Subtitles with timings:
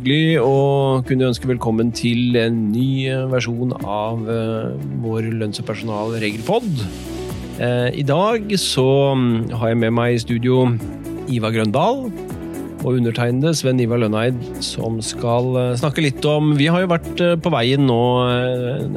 [0.00, 4.72] hyggelig å kunne ønske velkommen til en ny versjon av uh,
[5.02, 6.68] vår lønns- og personalregelpod.
[7.60, 10.62] Uh, I dag så mm, har jeg med meg i studio
[11.28, 12.06] Ivar Grøndal
[12.80, 17.22] og undertegnede Sven Ivar Lønneid, som skal uh, snakke litt om Vi har jo vært
[17.42, 18.00] på veien nå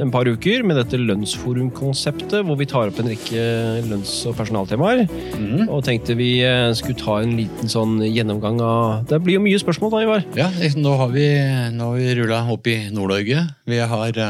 [0.03, 3.43] en par uker med dette lønnsforum-konseptet, hvor vi tar opp en rekke
[3.89, 5.05] lønns- og personaltemaer.
[5.35, 5.67] Mm.
[5.67, 6.31] Og tenkte vi
[6.77, 10.25] skulle ta en liten sånn gjennomgang av Det blir jo mye spørsmål da, Ivar?
[10.39, 11.27] Ja, nå har vi,
[11.75, 13.45] nå har vi rulla opp i Nord-Norge.
[13.69, 14.23] Vi har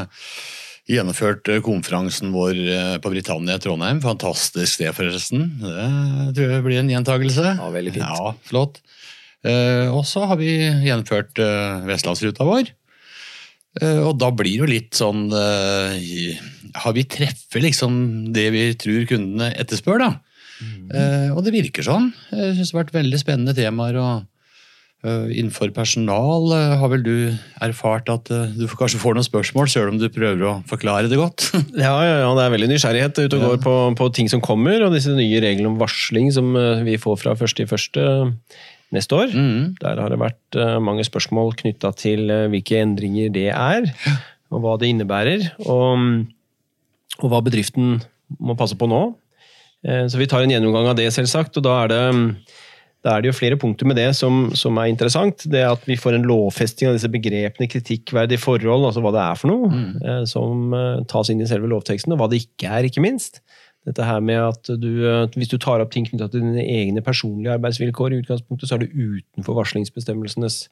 [0.89, 2.59] gjennomført konferansen vår
[3.03, 4.01] på Britannia i Trondheim.
[4.03, 5.45] Fantastisk sted, forresten.
[5.61, 7.55] Det tror jeg blir en gjentakelse.
[7.59, 8.07] Ja, veldig fint.
[8.07, 8.81] Ja, flott.
[9.43, 11.39] Og så har vi gjennomført
[11.87, 12.71] vestlandsruta vår.
[14.05, 17.95] Og da blir det jo litt sånn Har vi treffet liksom
[18.35, 20.11] det vi tror kundene etterspør, da?
[20.63, 21.33] Mm.
[21.33, 22.11] Og det virker sånn.
[22.31, 23.97] Jeg syns det har vært veldig spennende temaer.
[23.99, 24.29] og
[25.03, 27.15] Innenfor personal har vel du
[27.65, 31.49] erfart at du kanskje får noen spørsmål, selv om du prøver å forklare det godt?
[31.75, 34.85] ja, ja, ja, det er veldig nysgjerrighet ute og går på, på, ting som kommer,
[34.85, 36.55] og disse nye reglene om varsling som
[36.87, 38.05] vi får fra første i første
[38.93, 39.33] neste år.
[39.33, 39.73] Mm.
[39.81, 43.89] Der har det vært mange spørsmål knytta til hvilke endringer det er,
[44.53, 46.25] og hva det innebærer, og,
[47.19, 47.97] og hva bedriften
[48.39, 49.05] må passe på nå.
[49.83, 52.03] Så vi tar en gjennomgang av det, selvsagt, og da er det
[53.03, 55.43] da er det jo flere punkter med det som, som, er interessant.
[55.51, 59.41] Det at vi får en lovfesting av disse begrepene kritikkverdige forhold, altså hva det er
[59.41, 60.29] for noe, mm.
[60.29, 60.71] som
[61.11, 63.41] tas inn i selve lovteksten, og hva det ikke er, ikke minst.
[63.87, 64.91] Dette her med at du,
[65.35, 68.85] Hvis du tar opp ting knytta til dine egne personlige arbeidsvilkår, i utgangspunktet, så er
[68.85, 70.67] du utenfor varslingsbestemmelsenes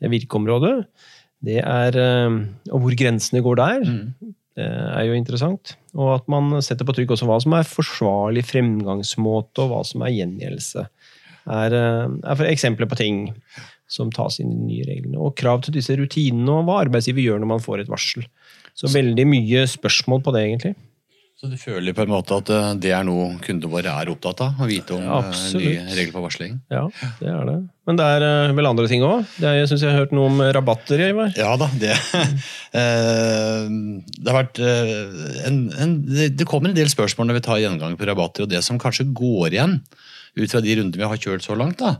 [0.00, 0.72] virkeområde.
[1.44, 1.98] Det er,
[2.72, 4.32] og hvor grensene går der, mm.
[4.56, 5.76] er jo interessant.
[5.96, 10.04] Og at man setter på trykk også hva som er forsvarlig fremgangsmåte, og hva som
[10.04, 10.86] er gjengjeldelse
[11.46, 13.26] er, er for eksempler på ting
[13.90, 15.20] som tas inn i de nye reglene.
[15.20, 18.26] Og krav til disse rutinene og hva arbeidsgiver gjør når man får et varsel.
[18.76, 20.74] Så veldig mye spørsmål på det, egentlig.
[21.36, 22.48] Så du føler på en måte at
[22.80, 24.54] det er noe kundene våre er opptatt av?
[24.56, 25.16] Å vite om ja,
[25.60, 26.54] nye regler for varsling?
[26.72, 26.86] Ja,
[27.18, 27.56] det er det.
[27.84, 29.26] Men det er vel andre ting òg?
[29.44, 31.34] Jeg syns jeg har hørt noe om rabatter, Ivar?
[31.36, 31.92] Ja da, det
[34.16, 38.08] Det har vært en, en, Det kommer en del spørsmål når vi tar gjennomgang på
[38.08, 39.76] rabatter, og det som kanskje går igjen
[40.40, 41.98] ut fra de rundene vi har kjørt så langt, da,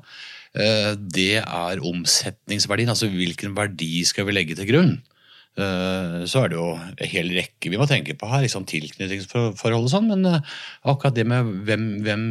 [0.96, 2.88] det er omsetningsverdien.
[2.92, 4.96] Altså hvilken verdi skal vi legge til grunn?
[5.56, 9.92] Så er det jo en hel rekke vi må tenke på her, liksom tilknytningsforhold og
[9.92, 10.42] sånn, men
[10.84, 12.24] akkurat det med hvem, hvem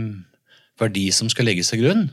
[0.77, 2.03] verdi som skal legges til grunn,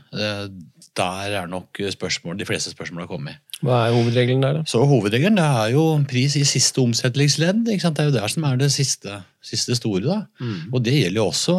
[0.97, 3.41] der er nok spørsmål, de fleste spørsmålene kommet.
[3.63, 4.63] Hva er hovedregelen der, da?
[4.67, 7.63] Så Hovedregelen det er jo pris i siste omsetningsledd.
[7.65, 10.03] Det er jo der som er det siste, siste store.
[10.03, 10.17] da.
[10.41, 10.73] Mm.
[10.73, 11.55] Og det gjelder jo også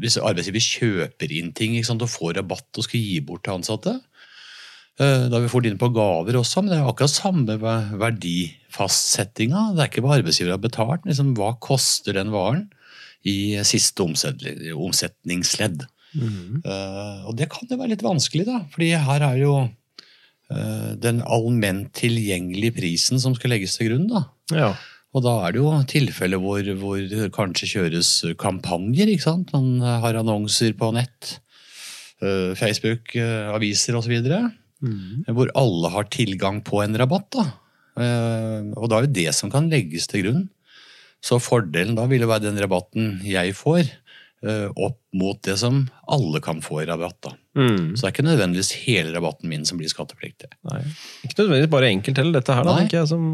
[0.00, 3.98] hvis arbeidsgiver kjøper inn ting sant, og får rabatt og skal gi bort til ansatte.
[4.98, 9.60] Da har vi fått inn på gaver også, men det er akkurat samme verdifastsettinga.
[9.76, 12.64] Det er ikke hva arbeidsgiver har betalt, men liksom, hva koster den varen
[13.26, 15.86] i siste omsetningsledd.
[16.16, 16.62] Mm.
[16.64, 21.20] Uh, og det kan jo være litt vanskelig, da, fordi her er jo uh, den
[21.26, 24.06] allment tilgjengelige prisen som skal legges til grunn.
[24.10, 24.24] da.
[24.54, 24.70] Ja.
[25.16, 28.10] Og da er det jo tilfeller hvor, hvor det kanskje kjøres
[28.40, 29.08] kampanjer.
[29.08, 29.52] ikke sant?
[29.56, 31.38] Man har annonser på nett,
[32.58, 33.14] Facebook,
[33.54, 34.16] aviser osv.
[34.84, 35.24] Mm.
[35.34, 37.30] Hvor alle har tilgang på en rabatt.
[37.34, 37.46] da.
[38.78, 40.44] Og da er jo det som kan legges til grunn.
[41.24, 43.90] Så fordelen da vil jo være den rabatten jeg får,
[44.78, 47.16] opp mot det som alle kan få i rabatt.
[47.26, 47.32] da.
[47.58, 47.96] Mm.
[47.96, 50.46] Så det er ikke nødvendigvis hele rabatten min som blir skattepliktig.
[50.68, 50.78] Nei.
[51.26, 53.24] Ikke nødvendigvis bare enkelt heller, dette her, da, jeg, som,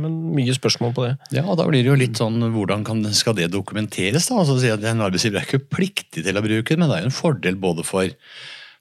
[0.00, 1.12] men mye spørsmål på det.
[1.36, 4.30] Ja, og Da blir det jo litt sånn, hvordan kan, skal det dokumenteres?
[4.30, 4.40] da?
[4.40, 7.10] Altså, at En arbeidsgiver er ikke pliktig til å bruke det, men det er jo
[7.12, 8.08] en fordel både for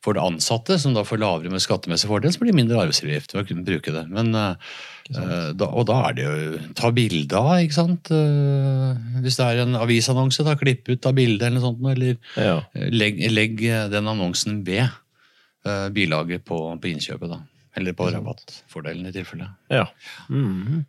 [0.05, 3.33] for det ansatte, som da får lavere med skattemessig fordel, så blir det mindre arbeidsgiveravgift
[3.33, 4.03] ved å kunne bruke det.
[4.13, 8.11] Men, uh, da, og da er det jo ta bilde av, ikke sant.
[8.13, 8.93] Uh,
[9.25, 11.83] hvis det er en avisannonse, da klipp ut av bildet eller noe sånt.
[11.95, 12.59] Eller ja.
[12.93, 14.87] legg, legg, den annonsen ved
[15.95, 17.39] bilaget på, på, innkjøpet, da.
[17.75, 19.49] Eller på rabattfordelen i tilfelle.
[19.73, 19.87] Ja.
[20.29, 20.83] Mm -hmm.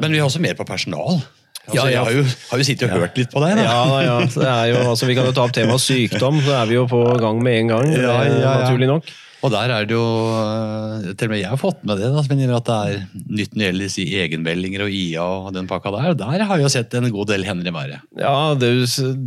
[0.00, 1.22] Men vi har også mer på personal.
[1.68, 3.58] Altså, ja, Jeg har jo, har jo sittet og hørt litt på deg.
[3.60, 3.64] Da.
[3.68, 4.60] Ja, ja.
[4.72, 7.42] Jo, altså, vi kan jo ta opp temaet sykdom, så er vi jo på gang
[7.44, 7.90] med en gang.
[7.94, 9.10] Ja, ja, naturlig nok.
[9.40, 10.04] Og der er det jo
[10.36, 12.98] eh, Til og med jeg har fått med det, da, at det er
[13.38, 16.16] nytt når det gjelder si, egenmeldinger og IA og den pakka der.
[16.18, 18.04] Der har jeg jo sett en god del hender i været.
[18.20, 18.70] Ja, det,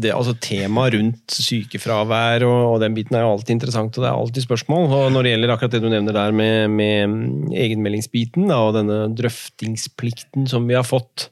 [0.03, 4.11] det, altså Temaet rundt sykefravær og, og, den biten er jo alltid interessant, og det
[4.11, 4.87] er alltid spørsmål.
[4.91, 9.05] Og når det gjelder akkurat det du nevner der med, med egenmeldingsbiten da, og denne
[9.17, 11.31] drøftingsplikten som vi har fått,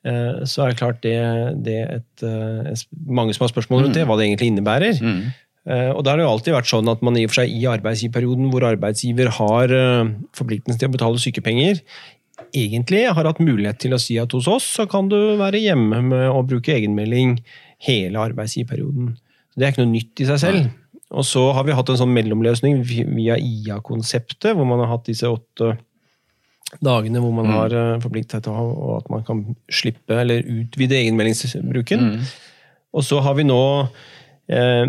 [0.00, 1.16] så er det klart det,
[1.60, 2.22] det et,
[3.04, 4.96] mange som har spørsmål rundt det, hva det egentlig innebærer.
[4.96, 5.26] Mm.
[5.68, 7.52] Eh, og da har det jo alltid vært sånn at man i og for seg
[7.52, 11.82] i arbeidsgiverperioden hvor arbeidsgiver har eh, forpliktelsen til å betale sykepenger,
[12.56, 16.00] egentlig har hatt mulighet til å si at hos oss så kan du være hjemme
[16.08, 17.36] med å bruke egenmelding
[17.86, 19.12] hele arbeidsgiverperioden.
[19.54, 20.70] Det er ikke noe nytt i seg selv.
[21.10, 25.26] Og så har vi hatt en sånn mellomløsning via IA-konseptet, hvor man har hatt disse
[25.26, 25.74] åtte
[26.78, 27.54] dagene hvor man mm.
[27.56, 32.06] har eh, forpliktet til å ha, og at man kan slippe eller utvide egenmeldingsbruken.
[32.06, 32.28] Mm.
[32.94, 33.62] Og så har vi nå
[34.50, 34.86] eh,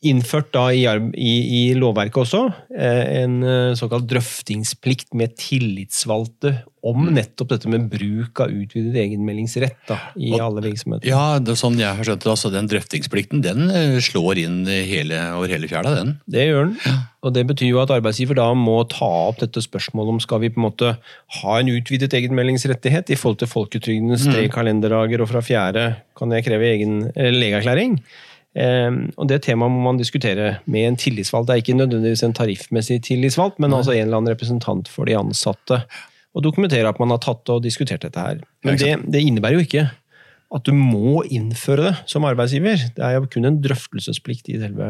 [0.00, 0.86] innført da i,
[1.20, 7.10] i, i, lovverket også eh, en eh, såkalt drøftingsplikt med tillitsvalgte om mm.
[7.18, 11.04] nettopp dette med bruk av utvidet egenmeldingsrett da, i og, alle virksomheter.
[11.10, 14.62] Ja, det er sånn jeg har skjønt det, altså Den drøftingsplikten den eh, slår inn
[14.64, 16.16] hele, over hele fjæra, den.
[16.24, 16.74] Det gjør den.
[16.86, 16.96] Ja.
[17.20, 20.52] Og Det betyr jo at arbeidsgiver da må ta opp dette spørsmålet om skal vi
[20.54, 20.94] på en måte
[21.42, 24.54] ha en utvidet egenmeldingsrettighet i forhold til folketrygdens tre mm.
[24.56, 25.86] kalenderdager, og fra fjerde
[26.16, 28.00] kan jeg kreve egen legeerklæring.
[28.58, 31.48] Ehm, og Det temaet må man diskutere med en tillitsvalgt.
[31.48, 35.18] Det er ikke nødvendigvis en tariffmessig tillitsvalgt, men altså en eller annen representant for de
[35.18, 35.82] ansatte.
[36.34, 38.42] Og dokumentere at man har tatt og diskutert dette her.
[38.66, 39.88] Men det, det innebærer jo ikke
[40.50, 42.90] at du må innføre det som arbeidsgiver.
[42.96, 44.88] Det er jo kun en drøftelsesplikt i selve,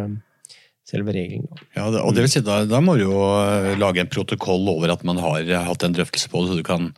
[0.89, 1.49] selve regelen.
[1.77, 4.95] Ja, og det vil si, da, da må du jo eh, lage en protokoll over
[4.95, 6.95] at man har hatt en drøftelse på det, så du kan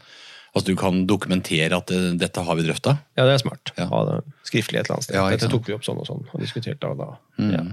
[0.53, 2.99] Altså Du kan dokumentere at det, eh, dette har vi drøfta?
[3.17, 3.73] Ja, det er smart.
[3.79, 3.87] Ja.
[3.89, 4.19] Ha det
[4.49, 5.17] skriftlig et eller annet sted.
[5.17, 6.93] Ja, dette tok vi opp sånn og sånn, og diskuterte da.
[6.99, 7.11] da.
[7.41, 7.53] Mm.
[7.57, 7.65] Ja.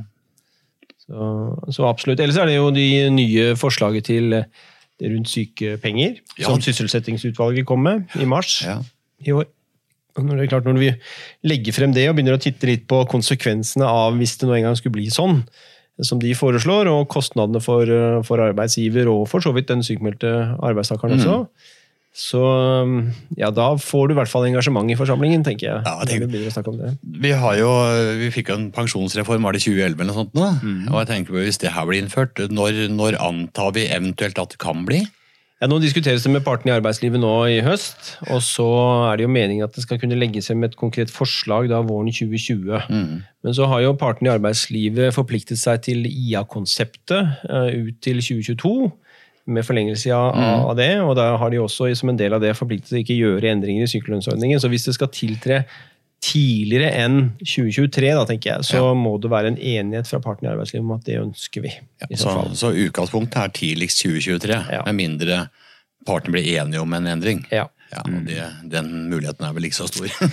[1.04, 1.30] Så,
[1.76, 2.22] så, absolutt.
[2.24, 4.68] Ellers er det jo de nye forslaget til eh,
[5.00, 9.48] rundt sykepenger, som sysselsettingsutvalget kom med i mars i år.
[10.20, 10.90] Når, det er klart, når vi
[11.48, 14.75] legger frem det og begynner å titte litt på konsekvensene av hvis det noen gang
[14.75, 15.42] skulle bli sånn,
[16.04, 20.32] som de foreslår, og kostnadene for, eh, for arbeidsgiver og for så vidt den sykemeldte
[20.64, 21.75] arbeidstakeren også, mm
[22.19, 22.39] så
[23.39, 25.83] ja, da får du i hvert fall engasjement i forsamlingen, tenker jeg.
[25.86, 27.69] Ja, jeg tenker, vi, har jo,
[28.19, 30.50] vi fikk jo en pensjonsreform var det 2011 eller noe sånt nå.
[30.60, 30.81] Mm.
[30.89, 34.51] og jeg tenker på Hvis det her blir innført, når, når, antar vi eventuelt at
[34.51, 35.06] det kan bli?
[35.60, 38.13] Ja, Nå diskuteres det med partene i arbeidslivet nå i høst.
[38.31, 38.68] Og så
[39.10, 42.12] er det jo meningen at det skal kunne legges frem et konkret forslag da våren
[42.15, 42.88] 2020.
[42.88, 43.18] Mm.
[43.44, 48.75] Men så har jo partene i arbeidslivet forpliktet seg til IA-konseptet uh, ut til 2022
[49.50, 50.48] med forlengelse av, mm.
[50.69, 50.90] av, det.
[51.04, 53.88] Og da har de også som en del av det forpliktet til ikke gjøre endringer
[53.88, 54.62] i sykelønnsordningen.
[54.62, 55.63] Så hvis det skal tiltre
[56.24, 58.94] tidligere enn 2023, da, tenker jeg, så ja.
[58.98, 61.72] må det være en enighet fra partene i arbeidslivet om at det ønsker vi.
[62.04, 64.84] Ja, så, så, utgangspunktet er tidligst 2023, ja.
[64.90, 65.42] med mindre
[66.07, 67.46] partene blir enige om en endring?
[67.56, 67.69] Ja.
[67.94, 70.12] ja og det, Den muligheten er vel ikke så stor.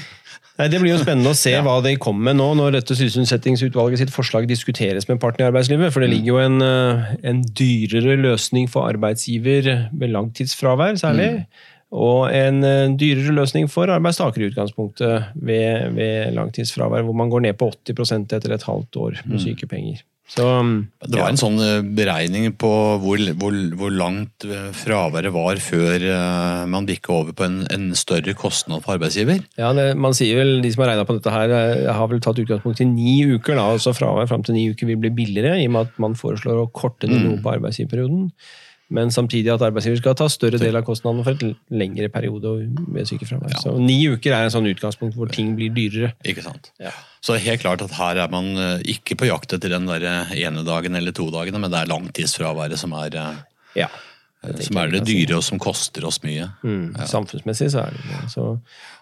[0.57, 1.63] Nei, Det blir jo spennende å se ja.
[1.65, 5.93] hva de kommer med nå, når dette sysselsettingsutvalget sitt forslag diskuteres med partene i arbeidslivet.
[5.95, 11.31] For det ligger jo en, eh, en dyrere løsning for arbeidsgiver ved langtidsfravær, særlig.
[11.45, 11.73] Mm.
[11.97, 17.47] Og en eh, dyrere løsning for arbeidstakere i utgangspunktet ved, ved langtidsfravær, hvor man går
[17.47, 19.45] ned på 80 etter et halvt år med mm.
[19.45, 20.05] sykepenger.
[20.27, 20.43] Så,
[21.07, 21.31] det var ja.
[21.31, 26.89] en sånn eh, beregning på hvor, hvor, hvor, langt eh, fraværet var før uh, man
[26.89, 29.45] bikka over på en, en, større kostnad for arbeidsgiver?
[29.55, 31.55] Ja, det, man sier vel, De som har regna på dette, her,
[31.95, 33.55] har vel tatt utgangspunkt i ni uker.
[33.55, 36.19] Da, altså Fravær fram til ni uker vil bli billigere, i og med at man
[36.19, 37.43] foreslår å korte det noe mm.
[37.47, 38.27] på arbeidsgiverperioden.
[38.95, 42.53] Men samtidig at arbeidsgiver skal ta større del av kostnadene for et lengre periode
[42.87, 43.57] med sykefravær.
[43.57, 43.63] Ja.
[43.65, 46.13] Så ni uker er en sånn utgangspunkt hvor ting blir dyrere.
[46.29, 46.71] Ikke sant.
[46.83, 46.93] Ja.
[47.25, 50.07] Så helt klart at her er man eh, ikke på jakt etter den der
[50.37, 53.43] ene dagen eller to dagene, men det er langtidsfraværet som er, eh,
[53.83, 53.91] ja,
[54.67, 56.51] som er det dyre og som koster oss mye.
[56.67, 58.21] Mm, samfunnsmessig så er det det.
[58.35, 58.53] Så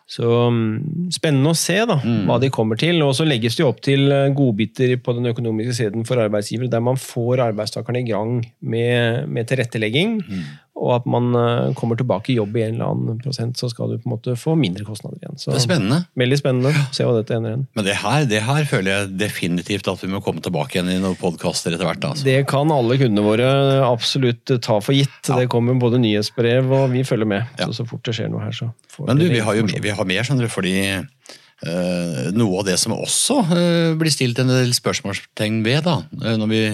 [0.04, 2.26] så um, spennende å se da, mm.
[2.28, 3.00] hva de kommer til.
[3.06, 6.84] Og så legges det opp til uh, godbiter på den økonomiske siden for arbeidsgivere, der
[6.84, 10.18] man får arbeidstakerne i gang med, med tilrettelegging.
[10.20, 10.44] Mm
[10.74, 13.92] og at man eh, kommer tilbake i jobb i en eller annen prosent, så skal
[13.92, 15.38] du på en måte få mindre kostnader igjen.
[15.38, 15.98] Så, det er spennende.
[16.18, 16.72] Veldig spennende.
[16.96, 17.62] Se hva dette ender igjen.
[17.78, 20.98] Men det her, det her, føler jeg definitivt at vi må komme tilbake igjen i
[21.02, 22.08] noen podkaster etter hvert.
[22.10, 22.26] Altså.
[22.26, 23.46] Det kan alle kundene våre
[23.86, 25.14] absolutt ta for gitt.
[25.30, 25.38] Ja.
[25.44, 27.54] Det kommer både nyhetsbrev, og vi følger med.
[27.60, 27.70] Ja.
[27.70, 28.72] Så, så fort det skjer noe her, så
[29.06, 32.76] Men du, vi har jo vi har mer, skjønner du, fordi uh, noe av det
[32.82, 36.00] som også uh, blir stilt en del spørsmålstegn ved, da,
[36.34, 36.66] når vi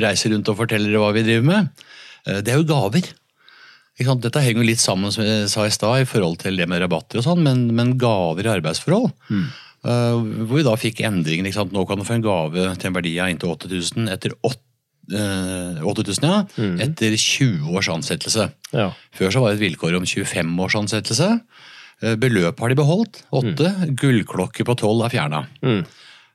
[0.00, 1.86] reiser rundt og forteller hva vi driver med,
[2.42, 3.06] det er jo gaver.
[3.96, 6.82] Dette henger jo litt sammen som jeg sa i sted, i forhold til det med
[6.82, 9.08] rabatter og sånn, men, men, gaver i arbeidsforhold.
[9.32, 9.46] Mm.
[9.86, 11.48] Uh, hvor vi da fikk endringer.
[11.72, 14.60] Nå kan du få en gave til en verdi av inntil 8000 etter 8,
[15.14, 16.74] uh, 8000, ja, mm.
[16.84, 18.50] etter 20 års ansettelse.
[18.76, 18.90] Ja.
[19.16, 21.30] Før så var det et vilkår om 25 års ansettelse.
[22.04, 23.22] Uh, beløpet har de beholdt.
[23.30, 23.54] 8.
[23.54, 23.94] Mm.
[24.02, 25.46] Gullklokke på 12 er fjerna.
[25.64, 25.86] Mm.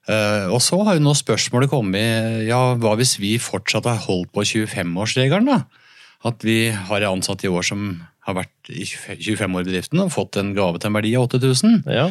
[0.10, 4.32] Uh, og så har jo nå spørsmålet kommet ja, hva hvis vi fortsatt har holdt
[4.34, 5.52] på 25-årsregelen?
[5.52, 5.81] da?
[6.26, 10.12] At vi har ansatt i år som har vært i 25 år i bedriften og
[10.14, 11.80] fått en gave til en verdi av 8000.
[11.90, 12.10] Ja.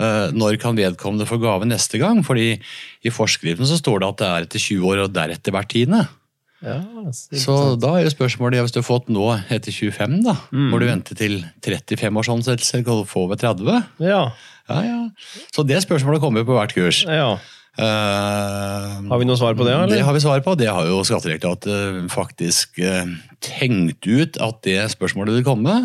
[0.00, 2.22] Eh, Når kan vedkommende få gave neste gang?
[2.24, 2.54] Fordi
[3.04, 6.06] i forskriften så står det at det er etter 20 år og deretter hvert tiende.
[6.64, 6.80] ja
[7.12, 10.70] Så da er jo spørsmålet, ja, hvis du har fått nå etter 25, da, Mm.
[10.72, 13.84] må du vente til 35 års ansettelse, eller kan du få ved 30?
[14.00, 14.32] Ja.
[14.70, 15.08] Ja, ja.
[15.52, 17.04] Så det spørsmålet kommer jo på hvert kurs.
[17.04, 17.38] ja.
[17.78, 19.92] Eh, Har vi noe svar på det, eller?
[19.94, 20.56] Det har vi svar på.
[20.58, 23.06] Det har jo Skattedirektoratet faktisk eh,
[23.44, 25.76] tenkt ut at det spørsmålet vil komme.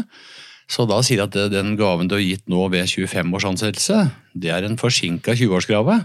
[0.67, 3.45] Så da sier de at eh, den gaven du har gitt nå ved 25 års
[3.51, 3.99] ansettelse,
[4.33, 6.01] det er en forsinka 20-årsgave.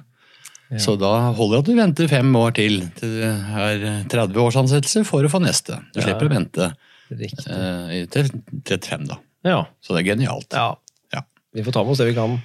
[0.78, 4.54] Så da holder det at du venter fem år til til det er 30 års
[4.60, 5.80] ansettelse for å få neste.
[5.90, 6.04] Du Ja.
[6.06, 6.68] slipper å vente
[7.10, 9.16] eh, til 35, da.
[9.42, 9.64] Ja.
[9.82, 10.46] Så det er genialt.
[10.54, 10.76] ja.
[11.12, 11.24] Ja.
[11.56, 12.36] Vi får ta med oss det vi kan.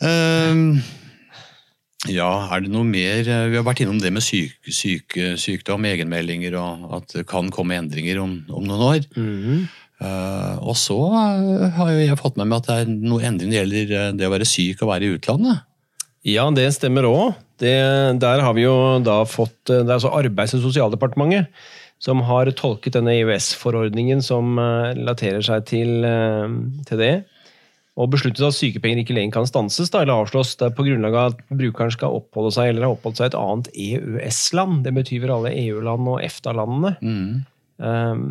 [0.00, 0.80] Ehm,
[2.10, 3.20] ja, er det noe mer?
[3.22, 7.50] Eh, Vi har vært innom det med syk, syke, sykdom, egenmeldinger, og at det kan
[7.54, 9.06] komme endringer om, om noen år.
[9.14, 9.68] Mhm.
[10.02, 13.54] uh, og så eh, har jeg fått med meg at det er noe endring når
[13.54, 15.62] det gjelder det å være syk og være i utlandet.
[16.26, 17.38] Ja, det stemmer òg.
[17.62, 21.46] Der har vi jo da fått Det er altså Arbeids- og sosialdepartementet
[22.02, 26.02] som har tolket denne EØS-forordningen som relaterer seg til,
[26.88, 27.12] til det.
[28.00, 31.16] Og besluttet at sykepenger ikke lenger kan stanses da, eller avslås det er på grunnlag
[31.18, 34.78] av at brukeren skal oppholde seg eller ha oppholdt seg i et annet EØS-land.
[34.86, 36.94] Det betyr vel alle EU-land og EFTA-landene.
[37.04, 37.42] Mm.
[37.82, 38.22] Um,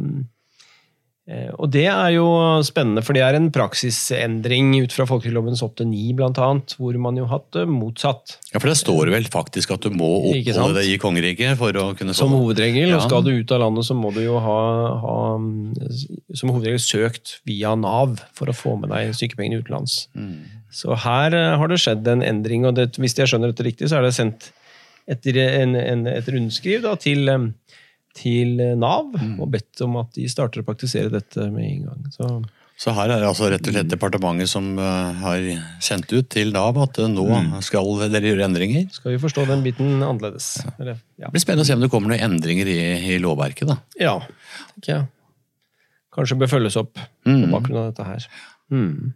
[1.55, 2.25] og det er jo
[2.65, 7.27] spennende, for det er en praksisendring ut fra folketrygdlovens 8-9 blant annet, hvor man jo
[7.29, 8.37] hatt det motsatt.
[8.51, 11.85] Ja, For det står vel faktisk at du må oppholde deg i kongeriket for å
[11.97, 12.97] kunne Som hovedregel, Ja.
[12.99, 14.59] og skal du ut av landet, så må du jo ha,
[15.03, 15.75] ha mm,
[16.35, 20.07] som hovedregel søkt via Nav for å få med deg sykepengene utenlands.
[20.15, 20.41] Mm.
[20.71, 23.89] Så her eh, har det skjedd en endring, og det, hvis jeg skjønner dette riktig,
[23.91, 24.51] så er det sendt
[25.11, 27.49] etter en, en, et rundskriv da, til, eh,
[28.17, 32.09] til Nav og bedt om at de starter å praktisere dette med en gang.
[32.11, 32.27] Så
[32.81, 35.43] Så her er det altså rett og slett departementet som eh, har
[35.85, 37.27] sendt ut til Nav at eh, nå
[37.61, 38.87] skal dere gjøre endringer.
[38.91, 40.63] skal vi forstå den biten annerledes.
[40.79, 41.27] Eller, ja.
[41.29, 42.79] Det blir spennende å se om det kommer noen endringer i,
[43.13, 43.67] i lovverket.
[43.69, 43.77] da.
[44.01, 44.17] ja,
[44.73, 45.07] tenker jeg.
[46.11, 47.51] Kanskje bør følges opp på Mm.
[47.53, 48.23] bakgrunn av dette her.
[48.73, 49.13] Mm.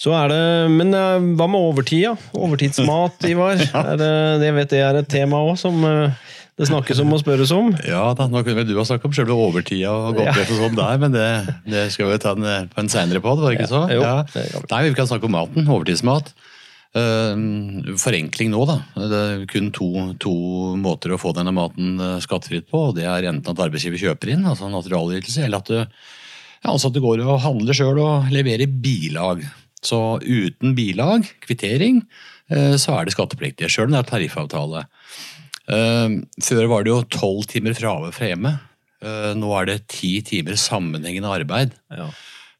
[0.00, 0.40] Så er det,
[0.72, 2.16] Men eh, hva med overtida?
[2.34, 3.60] Overtidsmat, Ivar?
[3.62, 4.08] Er det,
[4.42, 6.16] det vet jeg er et tema òg, som eh,
[6.60, 7.70] det snakkes om og spørres om.
[7.88, 10.76] Ja, da, Nå kunne vel du ha snakket om selve overtida og godtgjørelse og sånn
[10.78, 11.28] der, men det,
[11.72, 13.84] det skal vi ta en, på en seinere pod, var det ikke så?
[13.88, 14.16] Ja, jo, Ja.
[14.34, 14.64] det vi.
[14.74, 15.68] Nei, vi kan snakke om maten.
[15.72, 16.32] Overtidsmat.
[16.92, 18.74] Uh, forenkling nå, da.
[19.00, 19.86] Det er kun to,
[20.20, 20.32] to
[20.76, 22.82] måter å få denne maten eh, skattefritt på.
[22.90, 26.90] og Det er enten at arbeidsgiver kjøper inn, altså naturalytelse, eller at du, ja, altså
[26.92, 29.40] at du går og handler sjøl og leverer bilag.
[29.82, 32.04] Så uten bilag, kvittering,
[32.52, 33.72] eh, så er det skattepliktig.
[33.72, 34.84] Sjøl om det er tariffavtale.
[35.70, 38.60] Eh, Før var det jo tolv timer fravær fra hjemmet.
[39.02, 41.74] Eh, Nå er det ti timer sammenhengende arbeid.
[41.90, 42.08] Ja.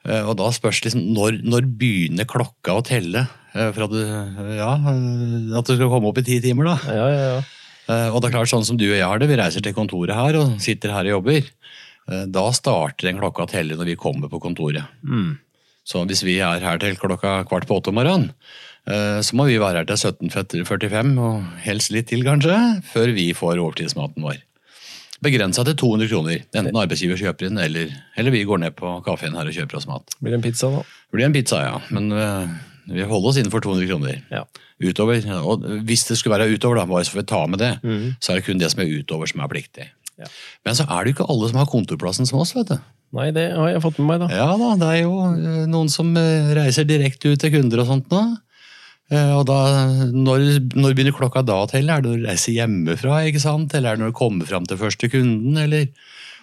[0.06, 3.26] Eh, Og da spørs liksom når, når begynner klokka å telle?
[3.52, 3.99] For at du,
[4.56, 6.76] ja, eh, at du skal komme opp i ti timer, da.
[6.88, 7.42] Ja, ja, ja.
[8.14, 10.14] Og det er klart, sånn som du og jeg har det, vi reiser til kontoret
[10.16, 11.49] her og sitter her og jobber.
[12.32, 14.87] Da starter den klokka å telle når vi kommer på kontoret.
[15.04, 15.35] Mm.
[15.85, 18.30] Så hvis vi er her til klokka kvart på åtte om morgenen,
[18.86, 22.56] så må vi være her til 17.45, og helst litt til kanskje,
[22.92, 24.40] før vi får overtidsmaten vår.
[25.22, 29.36] Begrensa til 200 kroner, enten arbeidsgiver kjøper inn, eller, eller vi går ned på kafeen
[29.38, 30.16] her og kjøper oss mat.
[30.18, 30.80] Blir det en pizza, da?
[31.14, 32.48] Blir Det en pizza, ja, men eh,
[32.90, 34.18] vi holder oss innenfor 200 kroner.
[34.34, 34.42] Ja.
[34.82, 37.70] Utover, og hvis det skulle være utover, da, bare så får vi ta med det,
[37.84, 38.16] Mhm.
[38.18, 39.86] så er det kun det som er utover som er pliktig.
[40.18, 40.26] Ja.
[40.66, 42.78] Men så er det jo ikke alle som har kontorplassen som oss, vet du.
[43.14, 44.34] Nei, det har jeg fått med meg, da.
[44.34, 47.86] Ja da, det er jo eh, noen som eh, reiser direkte ut til kunder og
[47.86, 48.24] sånt nå.
[49.12, 49.59] Eh, Og da,
[50.12, 51.92] når, når begynner klokka da å telle?
[51.92, 53.75] Er det når du reiser hjemmefra, ikke sant?
[53.76, 55.57] eller er det når du kommer fram til første kunden?
[55.61, 55.88] eller...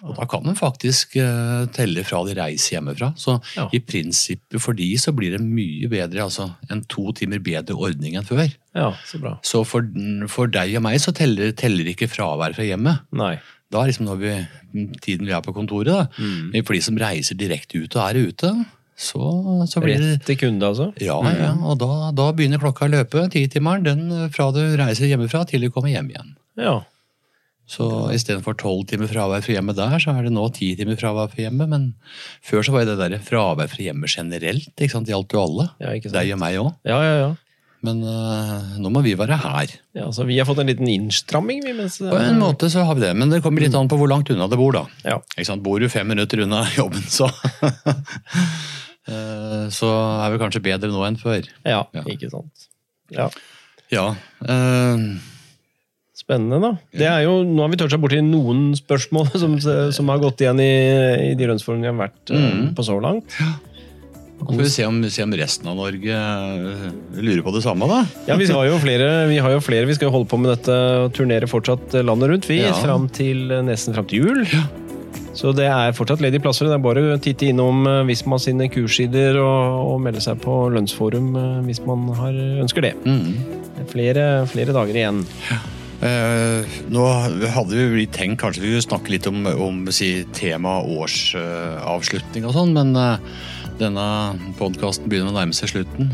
[0.00, 3.10] Og Da kan en faktisk uh, telle fra de reiser hjemmefra.
[3.20, 3.66] Så Ja.
[3.76, 8.16] i prinsippet for de så blir det mye bedre, altså en to timer bedre ordning
[8.16, 8.48] enn før.
[8.72, 9.34] Ja, så bra.
[9.44, 9.84] Så for,
[10.32, 13.02] for deg og meg så teller, teller ikke fravær fra hjemmet.
[13.12, 13.34] Nei.
[13.70, 14.32] Da er liksom når vi,
[15.04, 16.06] tiden vi er på kontoret, da.
[16.16, 16.48] Mm.
[16.56, 18.54] Men for de som reiser direkte ut og er ute,
[19.00, 19.24] så,
[19.70, 20.90] så blir det Rett til kunde, altså?
[21.00, 25.08] Ja, ja, og da, da begynner klokka å løpe, titimeren, den eh, fra du reiser
[25.08, 26.34] hjemmefra til du kommer hjem igjen.
[26.60, 26.74] Ja.
[27.70, 31.30] Så istedenfor tolv timer fravær fra hjemmet der, så er det nå ti timer fravær
[31.32, 31.70] fra hjemmet.
[31.70, 31.86] Men
[32.44, 34.72] før så var det der fravær fra hjemmet generelt.
[34.74, 35.08] ikke sant?
[35.08, 35.70] Det gjaldt jo alle.
[35.80, 36.18] Ja, ikke sant?
[36.18, 36.74] Deg og meg òg.
[36.90, 37.30] Ja, ja, ja.
[37.86, 39.70] Men uh, nå må vi være her.
[39.96, 41.72] ja så vi har fått en liten innstramming, vi.
[41.78, 44.10] Mens, På en måte så har vi det, men det kommer litt an på hvor
[44.10, 44.84] langt unna det bor, da.
[45.06, 45.16] Ja.
[45.38, 45.64] Ikke sant?
[45.64, 47.30] Bor du fem minutter unna jobben, så
[47.64, 51.46] Eh, Så er vi kanskje bedre nå enn før.
[51.64, 52.02] ja, Ja.
[52.04, 52.68] ikke sant.
[53.10, 53.30] Ja.
[53.90, 54.06] Ja.
[54.46, 55.08] eh,
[56.20, 56.70] Spennende, da.
[56.92, 60.60] Det er jo, nå har vi toucha borti noen spørsmål som, som har gått igjen
[60.62, 60.70] i,
[61.30, 62.70] i de lønnsformene vi har vært mm.
[62.76, 63.34] på så langt.
[63.40, 63.54] Ja.
[64.44, 66.84] får vi se om, se om, resten av Norge eh,
[67.18, 68.02] lurer på det samme, da.
[68.28, 69.08] Ja, Vi har jo flere.
[69.32, 69.88] Vi, har jo flere.
[69.88, 70.76] vi skal jo holde på med dette
[71.06, 72.60] og turnere fortsatt landet rundt, vi.
[72.62, 72.76] Ja.
[72.84, 74.44] Fram til, eh, nesten fram til jul.
[74.52, 74.66] Ja.
[75.36, 76.68] Så det er fortsatt ledige plasser.
[76.68, 80.62] Det er bare å titte innom eh, Visma sine kurssider og, og, melde seg på
[80.74, 81.34] lønnsforum
[81.66, 82.94] hvis man har, ønsker det.
[83.04, 83.60] Mm.
[83.78, 85.22] det flere, flere, dager igjen.
[85.50, 85.60] Ja.
[86.00, 87.04] Eh, nå
[87.52, 92.72] hadde vi tenkt kanskje vi skulle snakke litt om, om si, tema årsavslutning og sånn,
[92.76, 93.42] men eh,
[93.80, 94.06] denne
[94.60, 96.08] podkasten begynner å nærme seg slutten.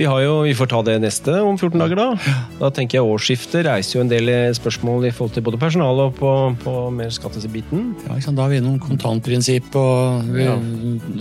[0.00, 2.36] Eh, vi, jo, vi, får ta det neste om 14 dager, da.
[2.60, 6.14] Da tenker jeg Årsskiftet reiser jo en del spørsmål i forhold til både personal og
[6.16, 6.30] på,
[6.62, 7.92] på mer skattebiten.
[8.08, 10.56] Ja, Da er vi innom kontantprinsipp, og vi ja.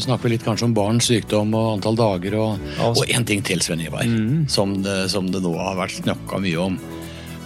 [0.05, 2.39] snakker litt kanskje om barns sykdom og antall dager.
[2.39, 3.03] Og, altså.
[3.03, 4.47] og en ting til, Sven Ivar, mm.
[4.51, 6.79] som, det, som det nå har vært snakka mye om.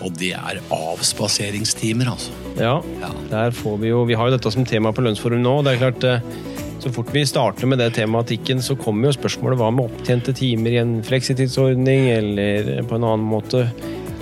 [0.03, 2.33] Og det er avspaseringstimer, altså.
[2.59, 5.55] Ja, ja, der får vi jo Vi har jo dette som tema på Lønnsforum nå.
[5.65, 6.43] det er klart eh,
[6.83, 10.75] så fort vi starter med det tematikken, så kommer jo spørsmålet hva med opptjente timer
[10.75, 13.69] i en fleksitidsordning, eller på en annen måte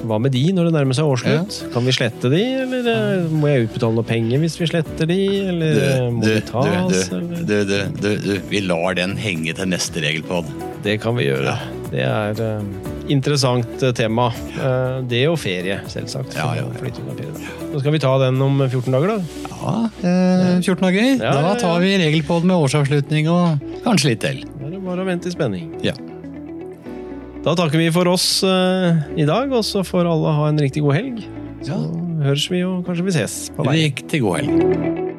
[0.07, 1.57] hva med de når det nærmer seg årsslutt?
[1.61, 1.69] Ja.
[1.73, 5.19] Kan vi slette de, eller eh, må jeg utbetale noe penger hvis vi sletter de?
[5.51, 7.11] Eller du, eh, må du, de tas?
[7.11, 10.49] Du, du, vi lar den henge til neste regelpod.
[10.81, 11.53] Det kan vi gjøre.
[11.53, 11.77] Ja.
[11.91, 14.29] Det er uh, interessant tema.
[14.55, 16.37] Uh, det og ferie, selvsagt.
[16.39, 16.67] Ja, ja.
[17.73, 19.49] Så skal vi ta den om 14 dager, da.
[19.61, 21.11] Ja, eh, 14 dager.
[21.21, 24.41] Da tar vi regelpod med årsavslutning og kanskje litt til.
[24.55, 25.69] Da er det bare å vente i spenning.
[25.85, 25.93] Ja.
[27.41, 30.83] Da takker vi for oss uh, i dag, og så får alle ha en riktig
[30.85, 31.23] god helg.
[31.65, 31.79] Så ja.
[32.27, 33.79] høres vi og kanskje vi ses på vei.
[33.87, 35.10] Riktig god helg.